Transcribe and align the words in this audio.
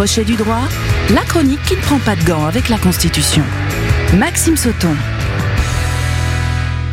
Crochet 0.00 0.24
du 0.24 0.34
droit, 0.34 0.66
la 1.10 1.20
chronique 1.24 1.62
qui 1.64 1.76
ne 1.76 1.80
prend 1.82 1.98
pas 1.98 2.16
de 2.16 2.24
gants 2.24 2.46
avec 2.46 2.70
la 2.70 2.78
Constitution. 2.78 3.42
Maxime 4.16 4.56
Sauton. 4.56 4.96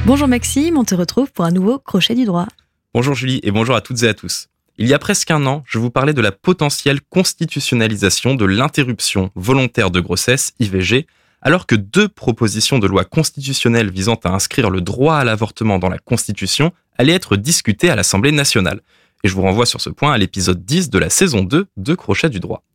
Bonjour 0.05 0.28
Maxime, 0.28 0.78
on 0.78 0.83
te 0.83 0.94
retrouve 0.94 1.31
pour 1.31 1.46
un 1.46 1.51
nouveau 1.51 1.79
Crochet 1.79 2.15
du 2.15 2.25
droit. 2.25 2.47
Bonjour 2.93 3.15
Julie 3.15 3.39
et 3.43 3.51
bonjour 3.51 3.78
à 3.78 3.79
toutes 3.79 4.04
et 4.04 4.09
à 4.09 4.13
tous. 4.13 4.49
Il 4.78 4.89
y 4.89 4.93
a 4.93 4.99
presque 4.99 5.31
un 5.31 5.46
an, 5.46 5.63
je 5.65 5.79
vous 5.79 5.89
parlais 5.89 6.12
de 6.12 6.20
la 6.20 6.33
potentielle 6.33 6.99
constitutionnalisation 6.99 8.35
de 8.35 8.43
l'interruption 8.43 9.31
volontaire 9.35 9.89
de 9.89 10.01
grossesse, 10.01 10.51
IVG, 10.60 11.08
alors 11.42 11.65
que 11.65 11.76
deux 11.76 12.10
propositions 12.10 12.78
de 12.78 12.87
loi 12.87 13.05
constitutionnelle 13.05 13.89
visant 13.89 14.19
à 14.26 14.31
inscrire 14.31 14.69
le 14.69 14.81
droit 14.81 15.15
à 15.15 15.24
l'avortement 15.24 15.79
dans 15.79 15.87
la 15.87 15.97
Constitution 15.97 16.73
allaient 16.98 17.13
être 17.13 17.38
discutées 17.38 17.89
à 17.89 17.95
l'Assemblée 17.95 18.34
nationale. 18.34 18.81
Et 19.23 19.30
je 19.30 19.34
vous 19.34 19.44
renvoie 19.44 19.66
sur 19.66 19.80
ce 19.80 19.89
point 19.89 20.12
à 20.12 20.17
l'épisode 20.17 20.66
10 20.66 20.89
de 20.89 20.99
la 20.99 21.09
saison 21.09 21.41
2 21.41 21.67
de 21.77 21.95
Crochet 21.95 22.30
du 22.30 22.41
droit. 22.41 22.66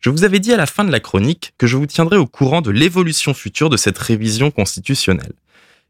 Je 0.00 0.08
vous 0.08 0.24
avais 0.24 0.40
dit 0.40 0.54
à 0.54 0.56
la 0.56 0.64
fin 0.64 0.84
de 0.84 0.90
la 0.90 0.98
chronique 0.98 1.52
que 1.58 1.66
je 1.66 1.76
vous 1.76 1.84
tiendrai 1.84 2.16
au 2.16 2.26
courant 2.26 2.62
de 2.62 2.70
l'évolution 2.70 3.34
future 3.34 3.68
de 3.68 3.76
cette 3.76 3.98
révision 3.98 4.50
constitutionnelle. 4.50 5.34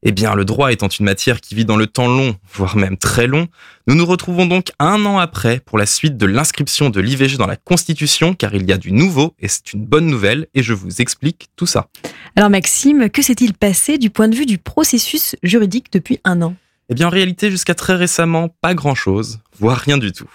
Eh 0.03 0.11
bien, 0.11 0.35
le 0.35 0.45
droit 0.45 0.73
étant 0.73 0.89
une 0.89 1.05
matière 1.05 1.41
qui 1.41 1.55
vit 1.55 1.65
dans 1.65 1.77
le 1.77 1.87
temps 1.87 2.09
long, 2.09 2.35
voire 2.53 2.77
même 2.77 2.97
très 2.97 3.29
long, 3.29 3.47
nous 3.87 3.95
nous 3.95 4.05
retrouvons 4.05 4.47
donc 4.47 4.73
un 4.81 5.05
an 5.07 5.19
après 5.19 5.61
pour 5.61 5.79
la 5.79 5.87
suite 5.87 6.17
de 6.17 6.27
l'inscription 6.27 6.91
de 6.91 7.01
l'IVG 7.01 7.37
dans 7.37 7.47
la 7.47 7.55
Constitution, 7.55 8.35
car 8.35 8.53
il 8.53 8.69
y 8.69 8.73
a 8.73 8.79
du 8.79 8.91
nouveau, 8.91 9.35
et 9.39 9.47
c'est 9.47 9.75
une 9.75 9.85
bonne 9.85 10.07
nouvelle, 10.07 10.49
et 10.55 10.63
je 10.65 10.73
vous 10.73 11.01
explique 11.01 11.49
tout 11.55 11.67
ça. 11.67 11.87
Alors 12.35 12.51
Maxime, 12.51 13.11
que 13.11 13.23
s'est-il 13.23 13.55
passé 13.55 13.97
du 13.97 14.11
point 14.11 14.27
de 14.27 14.35
vue 14.35 14.47
du 14.47 14.59
processus 14.59 15.37
juridique 15.45 15.93
depuis 15.93 16.19
un 16.25 16.43
an? 16.43 16.57
Eh 16.89 16.95
bien, 16.95 17.07
en 17.07 17.11
réalité, 17.11 17.49
jusqu'à 17.49 17.77
très 17.77 17.95
récemment, 17.95 18.49
pas 18.61 18.75
grand-chose, 18.75 19.39
voire 19.61 19.77
rien 19.77 19.99
du 19.99 20.11
tout. 20.11 20.29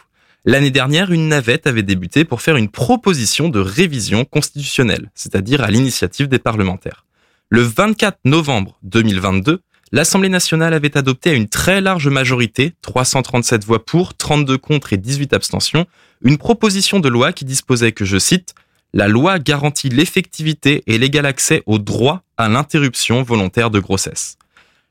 L'année 0.48 0.70
dernière, 0.70 1.12
une 1.12 1.28
navette 1.28 1.66
avait 1.66 1.82
débuté 1.82 2.24
pour 2.24 2.44
faire 2.44 2.56
une 2.56 2.70
proposition 2.70 3.50
de 3.50 3.60
révision 3.60 4.26
constitutionnelle, 4.26 5.10
c'est-à-dire 5.16 5.64
à, 5.64 5.72
l'initiative 5.72 6.28
des 6.28 6.38
parlementaires. 6.38 7.04
Le 7.50 7.62
24 7.62 8.20
novembre 8.26 8.78
2022, 8.84 9.62
l'Assemblée 9.92 10.30
nationale 10.30 10.76
avait 10.76 10.98
adopté 10.98 11.32
à 11.32 11.34
une 11.34 11.48
très 11.48 11.82
large 11.82 12.10
majorité, 12.10 12.74
337 12.84 13.64
voix 13.64 13.84
pour, 13.84 14.14
32 14.14 14.60
contre 14.60 14.94
et 14.94 14.98
18 14.98 15.34
abstentions, 15.34 15.88
une 16.22 16.38
proposition 16.38 17.00
de 17.00 17.10
loi 17.10 17.34
qui 17.34 17.46
disposait 17.46 17.92
que, 17.92 18.06
je 18.06 18.20
cite, 18.20 18.54
la 18.94 19.08
loi 19.08 19.40
garantit 19.40 19.90
l'effectivité 19.90 20.84
et 20.86 21.00
l'égal 21.00 21.26
accès 21.26 21.64
au 21.66 21.80
droit 21.80 22.22
à 22.38 22.50
l'interruption 22.50 23.24
volontaire 23.24 23.72
de 23.72 23.80
grossesse. 23.80 24.38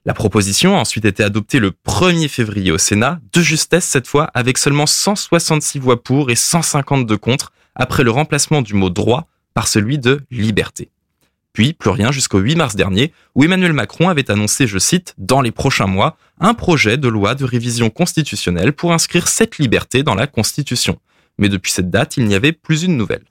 La 0.07 0.13
proposition 0.13 0.77
a 0.77 0.81
ensuite 0.81 1.07
été 1.07 1.25
adoptée 1.25 1.59
le 1.61 1.71
1er 1.71 2.29
février 2.29 2.71
au 2.71 2.77
Sénat, 2.77 3.21
de 3.33 3.41
justesse 3.41 3.87
cette 3.87 4.07
fois, 4.07 4.31
avec 4.35 4.59
seulement 4.59 4.85
166 4.85 5.79
voix 5.79 6.03
pour 6.03 6.31
et 6.31 6.37
152 6.37 7.17
contre, 7.17 7.53
après 7.75 8.05
le 8.05 8.11
remplacement 8.11 8.61
du 8.61 8.75
mot 8.75 8.91
droit 8.91 9.27
par 9.55 9.67
celui 9.67 9.99
de 9.99 10.21
liberté. 10.31 10.91
Puis, 11.55 11.73
plus 11.73 11.89
rien 11.89 12.13
jusqu'au 12.13 12.39
8 12.39 12.57
mars 12.57 12.77
dernier, 12.77 13.13
où 13.35 13.45
Emmanuel 13.45 13.73
Macron 13.73 14.11
avait 14.11 14.31
annoncé, 14.31 14.67
je 14.67 14.79
cite, 14.79 15.15
dans 15.17 15.41
les 15.41 15.53
prochains 15.53 15.87
mois, 15.87 16.19
un 16.39 16.53
projet 16.53 16.99
de 16.99 17.09
loi 17.09 17.35
de 17.35 17.47
révision 17.47 17.89
constitutionnelle 17.89 18.75
pour 18.75 18.93
inscrire 18.93 19.27
cette 19.27 19.57
liberté 19.57 20.03
dans 20.03 20.15
la 20.15 20.27
Constitution 20.27 20.99
mais 21.39 21.49
depuis 21.49 21.73
cette 21.73 21.91
date, 21.91 22.17
il 22.17 22.27
n'y 22.27 22.35
avait 22.35 22.53
plus 22.53 22.85
une 22.85 22.97
nouvelle. 22.97 23.23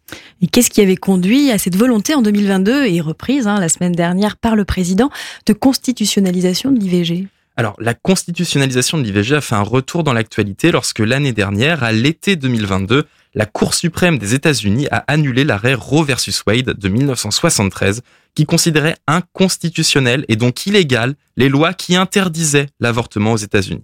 Et 0.42 0.48
qu'est-ce 0.48 0.70
qui 0.70 0.82
avait 0.82 0.98
conduit 0.98 1.52
à 1.52 1.58
cette 1.58 1.76
volonté 1.76 2.16
en 2.16 2.22
2022 2.22 2.86
et 2.86 3.02
reprise 3.02 3.48
hein, 3.48 3.60
la 3.60 3.70
semaine 3.70 3.94
dernière 3.94 4.38
par 4.38 4.56
le 4.56 4.66
président 4.66 5.10
de 5.45 5.54
constitutionnalisation 5.54 6.72
de 6.72 6.80
l'IVG 6.80 7.28
alors, 7.56 7.76
la 7.80 7.94
constitutionnalisation 7.94 8.98
de 8.98 9.04
l'IVG 9.04 9.36
a 9.36 9.42
fait 9.42 9.54
un 9.54 9.62
retour 9.62 10.04
dans 10.04 10.14
l'actualité 10.14 10.72
lorsque 10.72 10.98
l'année 10.98 11.34
dernière, 11.34 11.84
à 11.84 11.92
l'été 11.92 12.36
2022, 12.36 13.06
la 13.36 13.45
Cour 13.45 13.76
suprême 13.76 14.17
des 14.17 14.34
États-Unis 14.34 14.88
a 14.90 15.04
annulé 15.08 15.44
l'arrêt 15.44 15.76
Roe 15.76 16.04
versus 16.04 16.44
Wade 16.48 16.73
de 16.78 16.90
1973 16.90 18.02
qui 18.34 18.45
considérait 18.45 18.95
inconstitutionnel 19.08 20.26
et 20.27 20.36
donc 20.36 20.66
illégal 20.66 21.14
les 21.38 21.50
lois 21.50 21.73
qui 21.73 21.95
interdisaient 21.95 22.67
l'avortement 22.80 23.33
aux 23.33 23.38
États-Unis. 23.38 23.83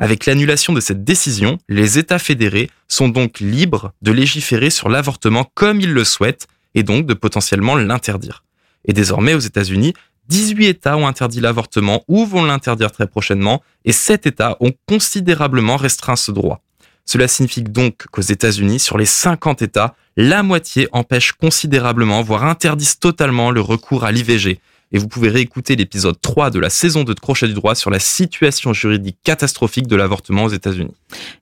Avec 0.00 0.24
l'annulation 0.24 0.72
de 0.72 0.80
cette 0.80 1.04
décision, 1.04 1.58
les 1.68 1.98
États 1.98 2.18
fédérés 2.18 2.70
sont 2.88 3.10
donc 3.10 3.38
libres 3.38 3.92
de 4.00 4.12
légiférer 4.12 4.70
sur 4.70 4.88
l'avortement 4.88 5.44
comme 5.54 5.78
ils 5.78 5.92
le 5.92 6.04
souhaitent 6.04 6.48
et 6.74 6.82
donc 6.82 7.04
de 7.04 7.12
potentiellement 7.12 7.76
l'interdire. 7.76 8.42
Et 8.86 8.94
désormais, 8.94 9.34
aux 9.34 9.40
États-Unis, 9.40 9.92
18 10.28 10.68
États 10.68 10.96
ont 10.96 11.06
interdit 11.06 11.40
l'avortement 11.40 12.02
ou 12.08 12.24
vont 12.24 12.44
l'interdire 12.44 12.92
très 12.92 13.06
prochainement 13.06 13.62
et 13.84 13.92
7 13.92 14.26
États 14.26 14.56
ont 14.60 14.72
considérablement 14.88 15.76
restreint 15.76 16.16
ce 16.16 16.32
droit. 16.32 16.62
Cela 17.04 17.28
signifie 17.28 17.62
donc 17.62 18.06
qu'aux 18.10 18.22
États-Unis, 18.22 18.78
sur 18.78 18.96
les 18.96 19.04
50 19.04 19.60
États, 19.60 19.94
la 20.16 20.42
moitié 20.42 20.88
empêche 20.92 21.32
considérablement, 21.32 22.22
voire 22.22 22.44
interdisent 22.44 22.98
totalement 23.00 23.50
le 23.50 23.60
recours 23.60 24.04
à 24.04 24.12
l'IVG, 24.12 24.60
et 24.92 24.98
vous 24.98 25.08
pouvez 25.08 25.28
réécouter 25.28 25.76
l'épisode 25.76 26.20
3 26.20 26.50
de 26.50 26.58
la 26.58 26.70
saison 26.70 27.04
2 27.04 27.14
de 27.14 27.20
Crochet 27.20 27.46
du 27.46 27.54
droit 27.54 27.74
sur 27.74 27.90
la 27.90 27.98
situation 27.98 28.72
juridique 28.72 29.18
catastrophique 29.22 29.86
de 29.86 29.96
l'avortement 29.96 30.44
aux 30.44 30.48
États-Unis. 30.48 30.94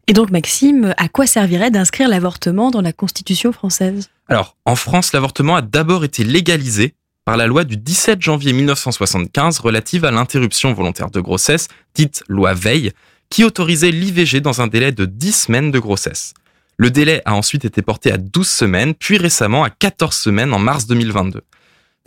Et 0.07 0.13
donc 0.13 0.31
Maxime, 0.31 0.95
à 0.97 1.09
quoi 1.09 1.27
servirait 1.27 1.71
d'inscrire 1.71 2.09
l'avortement 2.09 2.71
dans 2.71 2.83
la 2.83 2.93
Constitution 2.93 3.53
française? 3.53 4.11
Alors, 4.29 4.57
en 4.65 4.77
France, 4.77 5.13
l'avortement 5.13 5.57
a 5.57 5.63
d'abord 5.63 6.05
été 6.05 6.25
légalisé 6.25 6.95
par 7.25 7.37
la 7.37 7.47
loi 7.47 7.65
du 7.65 7.77
17 7.77 8.23
janvier 8.23 8.53
1975 8.53 9.59
relative 9.61 10.05
à 10.05 10.11
l'interruption 10.11 10.73
volontaire 10.73 11.11
de 11.11 11.21
grossesse, 11.21 11.69
dite 11.95 12.23
loi 12.29 12.55
Veille, 12.55 12.93
qui 13.31 13.45
autorisait 13.45 13.91
l'IVG 13.91 14.41
dans 14.41 14.63
un 14.63 14.67
délai 14.67 14.93
de 14.93 15.05
10 15.05 15.33
semaines 15.33 15.71
de 15.71 15.79
grossesse. 15.79 16.35
Le 16.79 16.91
délai 16.91 17.23
a 17.25 17.35
ensuite 17.35 17.65
été 17.65 17.83
porté 17.83 18.13
à 18.13 18.19
12 18.19 18.49
semaines, 18.49 18.95
puis 18.95 19.19
récemment 19.19 19.65
à 19.65 19.71
14 19.71 20.15
semaines 20.15 20.55
en 20.55 20.59
mars 20.59 20.87
2022. 20.87 21.43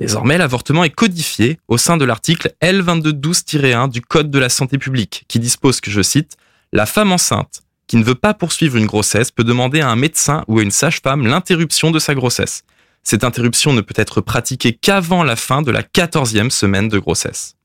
Désormais, 0.02 0.40
l'avortement 0.40 0.84
est 0.84 0.90
codifié 0.90 1.60
au 1.68 1.78
sein 1.78 1.96
de 1.96 2.06
l'article 2.06 2.56
L2212-1 2.64 3.88
du 3.88 4.02
Code 4.02 4.32
de 4.32 4.40
la 4.40 4.50
santé 4.50 4.80
publique, 4.80 5.26
qui 5.28 5.38
dispose 5.38 5.80
que, 5.80 5.92
je 5.92 6.02
cite, 6.02 6.38
La 6.74 6.88
femme 6.88 7.12
enceinte 7.12 7.62
qui 7.86 7.98
ne 7.98 8.04
veut 8.04 8.16
pas 8.16 8.34
poursuivre 8.34 8.78
une 8.78 8.88
grossesse 8.88 9.30
peut 9.30 9.44
demander 9.44 9.82
à 9.82 9.90
un 9.90 9.96
médecin 9.96 10.44
ou 10.48 10.58
à 10.58 10.64
une 10.64 10.72
sage-femme 10.72 11.28
l'interruption 11.28 11.92
de 11.92 12.00
sa 12.00 12.16
grossesse. 12.16 12.64
Cette 13.04 13.24
interruption 13.24 13.74
ne 13.74 13.82
peut 13.82 13.94
être 13.96 14.22
pratiquée 14.22 14.74
qu'avant 14.74 15.24
la 15.24 15.36
fin 15.36 15.62
de 15.62 15.70
la 15.72 15.84
quatorzième 15.84 16.50
semaine 16.50 16.88
de 16.88 16.98
grossesse. 16.98 17.58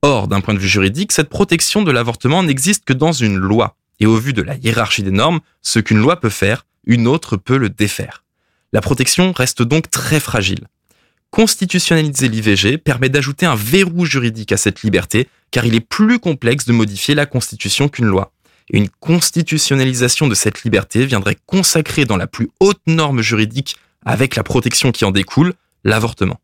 Or, 0.00 0.26
d'un 0.26 0.40
point 0.40 0.54
de 0.54 0.60
vue 0.60 0.68
juridique, 0.68 1.12
cette 1.12 1.28
protection 1.28 1.82
de 1.82 1.90
l'avortement 1.90 2.44
n'existe 2.44 2.84
que 2.84 2.92
dans 2.94 3.12
une 3.12 3.36
loi. 3.36 3.76
Et 4.00 4.06
au 4.06 4.16
vu 4.16 4.32
de 4.32 4.42
la 4.42 4.54
hiérarchie 4.54 5.02
des 5.02 5.10
normes, 5.10 5.40
ce 5.60 5.80
qu'une 5.80 5.98
loi 5.98 6.20
peut 6.20 6.30
faire, 6.30 6.64
une 6.86 7.08
autre 7.08 7.36
peut 7.36 7.58
le 7.58 7.68
défaire. 7.68 8.24
La 8.72 8.80
protection 8.80 9.32
reste 9.32 9.62
donc 9.62 9.90
très 9.90 10.20
fragile. 10.20 10.68
Constitutionnaliser 11.30 12.28
l'IVG 12.28 12.78
permet 12.78 13.10
d'ajouter 13.10 13.46
un 13.46 13.54
verrou 13.54 14.06
juridique 14.06 14.52
à 14.52 14.56
cette 14.56 14.82
liberté, 14.82 15.28
car 15.50 15.66
il 15.66 15.74
est 15.74 15.80
plus 15.80 16.18
complexe 16.18 16.64
de 16.66 16.72
modifier 16.72 17.14
la 17.14 17.26
Constitution 17.26 17.88
qu'une 17.88 18.06
loi. 18.06 18.32
Et 18.70 18.78
une 18.78 18.88
constitutionnalisation 18.88 20.26
de 20.26 20.34
cette 20.34 20.62
liberté 20.62 21.06
viendrait 21.06 21.36
consacrer 21.46 22.04
dans 22.04 22.16
la 22.16 22.26
plus 22.26 22.50
haute 22.60 22.80
norme 22.86 23.22
juridique, 23.22 23.76
avec 24.04 24.36
la 24.36 24.42
protection 24.42 24.90
qui 24.90 25.04
en 25.04 25.10
découle, 25.10 25.54
l'avortement. 25.84 26.40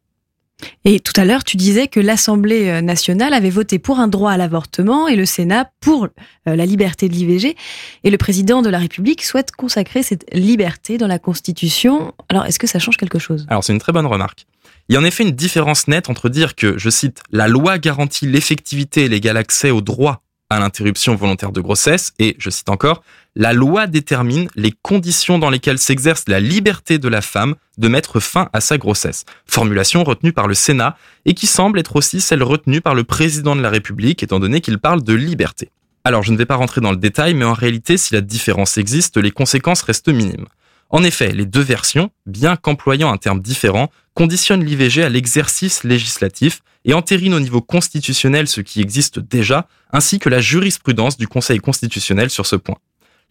Et 0.85 1.01
tout 1.01 1.13
à 1.17 1.25
l'heure, 1.25 1.45
tu 1.45 1.57
disais 1.57 1.89
que 1.89 2.01
l'Assemblée 2.01 2.69
euh, 2.69 2.81
nationale 2.81 3.35
avait 3.35 3.51
voté 3.51 3.79
pour 3.79 3.99
un 3.99 4.09
droit 4.09 4.33
à 4.33 4.37
l'avortement 4.37 5.09
et 5.09 5.17
le 5.17 5.27
Sénat 5.27 5.71
pour 5.81 6.05
euh, 6.05 6.57
la 6.57 6.67
liberté 6.67 7.09
de 7.09 7.15
l'IVG. 7.15 7.57
Et 8.05 8.11
le 8.11 8.19
président 8.19 8.63
de 8.63 8.71
la 8.71 8.79
République 8.79 9.25
souhaite 9.25 9.53
consacrer 9.53 10.03
cette 10.03 10.25
liberté 10.33 10.99
dans 10.99 11.07
la 11.07 11.19
Constitution. 11.19 12.13
Alors, 12.29 12.47
est-ce 12.47 12.59
que 12.59 12.67
ça 12.67 12.79
change 12.79 12.97
quelque 12.97 13.19
chose? 13.19 13.47
Alors, 13.49 13.65
c'est 13.65 13.73
une 13.73 13.79
très 13.79 13.93
bonne 13.93 14.07
remarque. 14.07 14.47
Il 14.89 14.95
y 14.95 14.97
a 14.97 15.01
en 15.01 15.05
effet 15.05 15.25
une 15.25 15.31
différence 15.31 15.89
nette 15.89 16.11
entre 16.11 16.29
dire 16.29 16.55
que, 16.55 16.77
je 16.77 16.91
cite, 16.91 17.23
la 17.31 17.49
loi 17.49 17.79
garantit 17.79 18.27
l'effectivité 18.27 19.05
et 19.05 19.09
l'égal 19.09 19.37
accès 19.37 19.71
au 19.71 19.81
droit 19.81 20.24
à 20.55 20.61
l'interruption 20.61 21.17
volontaire 21.17 21.53
de 21.53 21.61
grossesse 21.61 22.13
et, 22.19 22.37
je 22.39 22.49
cite 22.49 22.69
encore, 22.69 23.03
la 23.35 23.53
loi 23.53 23.89
détermine 23.89 24.49
les 24.55 24.73
conditions 24.83 25.39
dans 25.41 25.51
lesquelles 25.51 25.79
s'exerce 25.79 26.25
la 26.29 26.39
liberté 26.39 26.99
de 26.99 27.09
la 27.09 27.21
femme 27.21 27.57
de 27.79 27.89
mettre 27.89 28.21
fin 28.21 28.49
à 28.53 28.61
sa 28.61 28.79
grossesse. 28.79 29.25
Formulation 29.47 30.05
retenue 30.05 30.33
par 30.33 30.47
le 30.47 30.55
Sénat 30.55 30.97
et 31.25 31.35
qui 31.35 31.49
semble 31.49 31.81
être 31.81 31.97
aussi 31.97 32.21
celle 32.21 32.45
retenue 32.45 32.81
par 32.81 32.95
le 32.95 33.03
président 33.03 33.57
de 33.57 33.61
la 33.61 33.71
République 33.71 34.23
étant 34.23 34.39
donné 34.39 34.61
qu'il 34.61 34.79
parle 34.79 35.03
de 35.03 35.15
liberté. 35.15 35.71
Alors 36.05 36.23
je 36.23 36.31
ne 36.31 36.37
vais 36.37 36.47
pas 36.47 36.57
rentrer 36.57 36.81
dans 36.81 36.93
le 36.93 36.97
détail, 36.97 37.35
mais 37.35 37.45
en 37.45 37.55
réalité, 37.55 37.97
si 37.97 38.15
la 38.15 38.21
différence 38.21 38.79
existe, 38.79 39.17
les 39.17 39.33
conséquences 39.33 39.83
restent 39.83 40.09
minimes. 40.09 40.47
En 40.91 41.03
effet, 41.03 41.33
les 41.33 41.47
deux 41.47 41.63
versions, 41.63 42.11
bien 42.27 42.57
qu'employant 42.57 43.13
un 43.13 43.17
terme 43.17 43.41
différent, 43.41 43.91
conditionnent 44.15 44.65
l'IVG 44.65 45.03
à 45.03 45.09
l'exercice 45.09 45.85
législatif 45.85 46.61
et 46.85 46.95
entérinent 46.95 47.35
au 47.35 47.41
niveau 47.41 47.61
constitutionnel 47.61 48.47
ce 48.47 48.61
qui 48.61 48.81
existe 48.81 49.19
déjà, 49.19 49.67
ainsi 49.93 50.19
que 50.19 50.29
la 50.29 50.41
jurisprudence 50.41 51.17
du 51.17 51.27
Conseil 51.27 51.59
constitutionnel 51.59 52.31
sur 52.31 52.47
ce 52.47 52.57
point. 52.57 52.77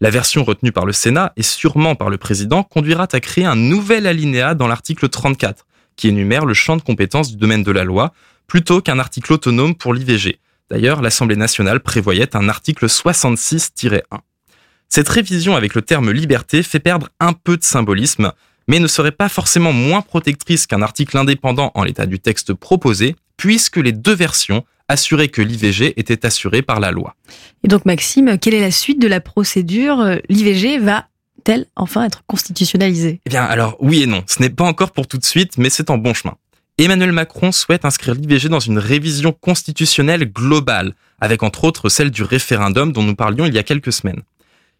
La 0.00 0.10
version 0.10 0.42
retenue 0.42 0.72
par 0.72 0.86
le 0.86 0.92
Sénat 0.92 1.32
et 1.36 1.42
sûrement 1.42 1.94
par 1.94 2.10
le 2.10 2.18
président 2.18 2.64
conduira 2.64 3.06
à 3.10 3.20
créer 3.20 3.44
un 3.44 3.56
nouvel 3.56 4.06
alinéa 4.06 4.54
dans 4.54 4.66
l'article 4.66 5.08
34, 5.08 5.66
qui 5.96 6.08
énumère 6.08 6.44
le 6.44 6.54
champ 6.54 6.76
de 6.76 6.82
compétences 6.82 7.30
du 7.30 7.36
domaine 7.36 7.62
de 7.62 7.70
la 7.70 7.84
loi, 7.84 8.12
plutôt 8.48 8.80
qu'un 8.80 8.98
article 8.98 9.32
autonome 9.32 9.76
pour 9.76 9.94
l'IVG. 9.94 10.40
D'ailleurs, 10.70 11.00
l'Assemblée 11.00 11.36
nationale 11.36 11.80
prévoyait 11.80 12.34
un 12.36 12.48
article 12.48 12.86
66-1. 12.86 14.00
Cette 14.88 15.08
révision 15.08 15.56
avec 15.56 15.74
le 15.74 15.82
terme 15.82 16.10
liberté 16.10 16.62
fait 16.62 16.80
perdre 16.80 17.08
un 17.20 17.32
peu 17.32 17.56
de 17.56 17.64
symbolisme, 17.64 18.32
mais 18.68 18.78
ne 18.78 18.86
serait 18.86 19.12
pas 19.12 19.28
forcément 19.28 19.72
moins 19.72 20.02
protectrice 20.02 20.66
qu'un 20.66 20.82
article 20.82 21.16
indépendant 21.18 21.72
en 21.74 21.84
l'état 21.84 22.06
du 22.06 22.20
texte 22.20 22.54
proposé, 22.54 23.16
puisque 23.36 23.76
les 23.76 23.92
deux 23.92 24.14
versions 24.14 24.64
assuraient 24.88 25.28
que 25.28 25.42
l'IVG 25.42 25.98
était 25.98 26.26
assurée 26.26 26.62
par 26.62 26.80
la 26.80 26.90
loi. 26.90 27.16
Et 27.64 27.68
donc 27.68 27.84
Maxime, 27.84 28.38
quelle 28.38 28.54
est 28.54 28.60
la 28.60 28.70
suite 28.70 29.00
de 29.00 29.08
la 29.08 29.20
procédure? 29.20 30.18
L'IVG 30.28 30.78
va-t-elle 30.78 31.66
enfin 31.74 32.04
être 32.04 32.22
constitutionnalisée? 32.26 33.20
Eh 33.26 33.30
bien 33.30 33.44
alors 33.44 33.76
oui 33.80 34.02
et 34.02 34.06
non, 34.06 34.22
ce 34.26 34.40
n'est 34.40 34.50
pas 34.50 34.64
encore 34.64 34.92
pour 34.92 35.06
tout 35.06 35.18
de 35.18 35.24
suite, 35.24 35.58
mais 35.58 35.70
c'est 35.70 35.90
en 35.90 35.98
bon 35.98 36.14
chemin. 36.14 36.34
Emmanuel 36.76 37.12
Macron 37.12 37.52
souhaite 37.52 37.84
inscrire 37.84 38.14
l'IVG 38.14 38.48
dans 38.48 38.60
une 38.60 38.78
révision 38.78 39.32
constitutionnelle 39.32 40.24
globale, 40.24 40.94
avec 41.20 41.42
entre 41.42 41.64
autres 41.64 41.88
celle 41.88 42.10
du 42.10 42.22
référendum 42.22 42.92
dont 42.92 43.02
nous 43.02 43.14
parlions 43.14 43.46
il 43.46 43.54
y 43.54 43.58
a 43.58 43.62
quelques 43.62 43.92
semaines. 43.92 44.22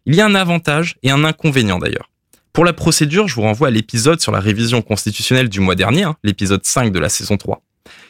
Il 0.07 0.13
y 0.13 0.21
a 0.21 0.25
un 0.25 0.35
avantage 0.35 0.97
et 1.01 1.09
un 1.09 1.23
inconvénient 1.23 1.79
d'ailleurs. 1.79 2.11
Pour 2.53 2.63
la 2.63 2.73
procédure, 2.73 3.27
je 3.27 3.33
vous 3.33 3.41
renvoie 3.41 3.69
à 3.69 3.71
l'épisode 3.71 4.21
sur 4.21 4.31
la 4.31 4.39
révision 4.39 4.83
constitutionnelle 4.83 5.49
du 5.49 5.59
mois 5.59 5.73
dernier, 5.73 6.03
hein, 6.03 6.15
l'épisode 6.23 6.63
5 6.63 6.91
de 6.91 6.99
la 6.99 7.09
saison 7.09 7.37
3. 7.37 7.63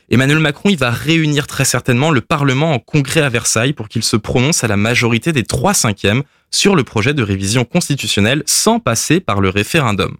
Emmanuel 0.09 0.39
Macron, 0.39 0.69
il 0.69 0.77
va 0.77 0.91
réunir 0.91 1.47
très 1.47 1.63
certainement 1.63 2.11
le 2.11 2.19
Parlement 2.19 2.73
en 2.73 2.79
congrès 2.79 3.21
à 3.21 3.29
Versailles 3.29 3.71
pour 3.71 3.87
qu'il 3.87 4.03
se 4.03 4.17
prononce 4.17 4.63
à 4.65 4.67
la 4.67 4.75
majorité 4.75 5.31
des 5.31 5.43
3 5.43 5.73
cinquièmes 5.73 6.23
sur 6.51 6.75
le 6.75 6.83
projet 6.83 7.13
de 7.13 7.23
révision 7.23 7.63
constitutionnelle 7.63 8.43
sans 8.45 8.79
passer 8.79 9.21
par 9.21 9.39
le 9.39 9.47
référendum. 9.47 10.17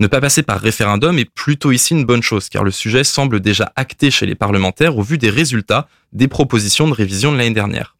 Ne 0.00 0.08
pas 0.08 0.20
passer 0.20 0.42
par 0.42 0.60
référendum 0.60 1.16
est 1.20 1.30
plutôt 1.30 1.70
ici 1.70 1.94
une 1.94 2.04
bonne 2.04 2.24
chose, 2.24 2.48
car 2.48 2.64
le 2.64 2.72
sujet 2.72 3.04
semble 3.04 3.38
déjà 3.38 3.72
acté 3.76 4.10
chez 4.10 4.26
les 4.26 4.34
parlementaires 4.34 4.98
au 4.98 5.02
vu 5.02 5.16
des 5.16 5.30
résultats 5.30 5.86
des 6.12 6.26
propositions 6.26 6.88
de 6.88 6.92
révision 6.92 7.30
de 7.30 7.38
l'année 7.38 7.54
dernière. 7.54 7.96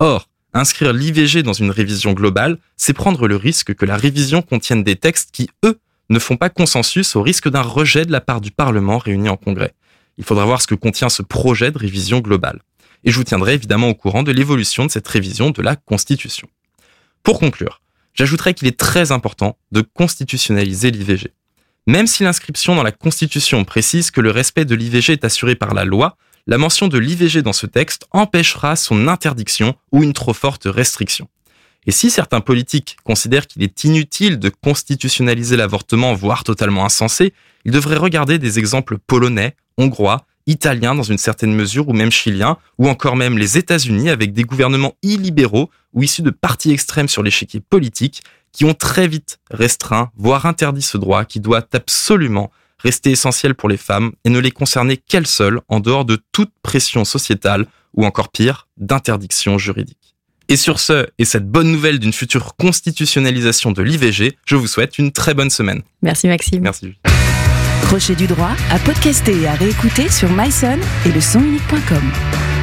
Or, 0.00 0.28
inscrire 0.54 0.92
l'IVG 0.92 1.42
dans 1.42 1.52
une 1.52 1.70
révision 1.70 2.12
globale, 2.12 2.58
c'est 2.76 2.92
prendre 2.92 3.28
le 3.28 3.36
risque 3.36 3.74
que 3.74 3.84
la 3.84 3.96
révision 3.96 4.42
contienne 4.42 4.82
des 4.82 4.96
textes 4.96 5.30
qui, 5.32 5.50
eux, 5.64 5.78
ne 6.10 6.18
font 6.18 6.36
pas 6.36 6.48
consensus 6.48 7.16
au 7.16 7.22
risque 7.22 7.48
d'un 7.48 7.62
rejet 7.62 8.04
de 8.04 8.12
la 8.12 8.20
part 8.20 8.40
du 8.40 8.50
Parlement 8.50 8.98
réuni 8.98 9.28
en 9.28 9.36
congrès. 9.36 9.74
Il 10.16 10.24
faudra 10.24 10.44
voir 10.44 10.62
ce 10.62 10.66
que 10.66 10.74
contient 10.74 11.08
ce 11.08 11.22
projet 11.22 11.70
de 11.70 11.78
révision 11.78 12.20
globale. 12.20 12.60
Et 13.04 13.10
je 13.10 13.16
vous 13.16 13.24
tiendrai 13.24 13.54
évidemment 13.54 13.88
au 13.88 13.94
courant 13.94 14.22
de 14.22 14.32
l'évolution 14.32 14.86
de 14.86 14.90
cette 14.90 15.06
révision 15.06 15.50
de 15.50 15.62
la 15.62 15.76
Constitution. 15.76 16.48
Pour 17.22 17.38
conclure, 17.38 17.80
j'ajouterai 18.14 18.54
qu'il 18.54 18.68
est 18.68 18.78
très 18.78 19.12
important 19.12 19.56
de 19.70 19.82
constitutionnaliser 19.82 20.90
l'IVG. 20.90 21.32
Même 21.86 22.06
si 22.06 22.22
l'inscription 22.22 22.74
dans 22.74 22.82
la 22.82 22.92
Constitution 22.92 23.64
précise 23.64 24.10
que 24.10 24.20
le 24.20 24.30
respect 24.30 24.64
de 24.64 24.74
l'IVG 24.74 25.12
est 25.12 25.24
assuré 25.24 25.54
par 25.54 25.74
la 25.74 25.84
loi, 25.84 26.16
la 26.48 26.56
mention 26.56 26.88
de 26.88 26.98
l'IVG 26.98 27.42
dans 27.42 27.52
ce 27.52 27.66
texte 27.66 28.06
empêchera 28.10 28.74
son 28.74 29.06
interdiction 29.06 29.76
ou 29.92 30.02
une 30.02 30.14
trop 30.14 30.32
forte 30.32 30.64
restriction. 30.64 31.28
Et 31.86 31.92
si 31.92 32.10
certains 32.10 32.40
politiques 32.40 32.96
considèrent 33.04 33.46
qu'il 33.46 33.62
est 33.62 33.84
inutile 33.84 34.38
de 34.38 34.48
constitutionnaliser 34.48 35.56
l'avortement, 35.58 36.14
voire 36.14 36.44
totalement 36.44 36.86
insensé, 36.86 37.34
ils 37.66 37.70
devraient 37.70 37.98
regarder 37.98 38.38
des 38.38 38.58
exemples 38.58 38.96
polonais, 38.96 39.56
hongrois, 39.76 40.24
italiens 40.46 40.94
dans 40.94 41.02
une 41.02 41.18
certaine 41.18 41.54
mesure, 41.54 41.86
ou 41.88 41.92
même 41.92 42.10
chiliens, 42.10 42.56
ou 42.78 42.88
encore 42.88 43.16
même 43.16 43.36
les 43.36 43.58
États-Unis 43.58 44.08
avec 44.08 44.32
des 44.32 44.44
gouvernements 44.44 44.94
illibéraux 45.02 45.70
ou 45.92 46.02
issus 46.02 46.22
de 46.22 46.30
partis 46.30 46.72
extrêmes 46.72 47.08
sur 47.08 47.22
l'échiquier 47.22 47.60
politique 47.60 48.22
qui 48.52 48.64
ont 48.64 48.74
très 48.74 49.06
vite 49.06 49.38
restreint, 49.50 50.10
voire 50.16 50.46
interdit 50.46 50.80
ce 50.80 50.96
droit 50.96 51.26
qui 51.26 51.40
doit 51.40 51.66
absolument 51.74 52.50
rester 52.82 53.10
essentiel 53.10 53.54
pour 53.54 53.68
les 53.68 53.76
femmes 53.76 54.12
et 54.24 54.30
ne 54.30 54.38
les 54.38 54.50
concerner 54.50 54.96
qu'elles 54.96 55.26
seules 55.26 55.60
en 55.68 55.80
dehors 55.80 56.04
de 56.04 56.18
toute 56.32 56.52
pression 56.62 57.04
sociétale 57.04 57.66
ou 57.94 58.04
encore 58.04 58.28
pire, 58.28 58.68
d'interdiction 58.76 59.58
juridique. 59.58 60.14
Et 60.48 60.56
sur 60.56 60.80
ce, 60.80 61.06
et 61.18 61.24
cette 61.24 61.46
bonne 61.46 61.70
nouvelle 61.70 61.98
d'une 61.98 62.12
future 62.12 62.56
constitutionnalisation 62.56 63.70
de 63.70 63.82
l'IVG, 63.82 64.38
je 64.46 64.56
vous 64.56 64.66
souhaite 64.66 64.98
une 64.98 65.12
très 65.12 65.34
bonne 65.34 65.50
semaine. 65.50 65.82
Merci 66.00 66.26
Maxime. 66.26 66.62
Merci. 66.62 66.94
Crochet 67.82 68.14
du 68.14 68.26
droit 68.26 68.52
à 68.70 68.78
podcaster 68.78 69.42
et 69.42 69.46
à 69.46 69.54
réécouter 69.54 70.10
sur 70.10 70.30
myson 70.30 70.78
et 71.04 71.12
le 71.12 71.20
sonunique.com. 71.20 72.57